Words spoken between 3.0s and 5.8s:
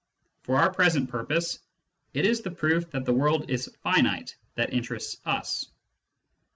the world is finite that interests us.